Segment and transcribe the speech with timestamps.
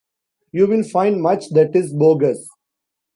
[0.51, 2.49] You will find much that is bogus.